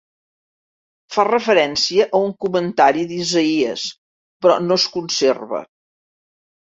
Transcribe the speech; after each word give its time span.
Fa 1.15 1.25
referència 1.27 2.07
a 2.19 2.21
un 2.27 2.31
comentari 2.45 3.03
d'Isaïes, 3.11 3.83
però 4.47 4.57
no 4.71 4.79
es 4.83 4.87
conserva. 4.97 5.61